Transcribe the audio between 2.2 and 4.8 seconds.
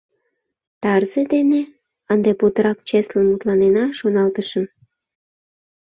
путырак чеслын мутланена, шоналтышым.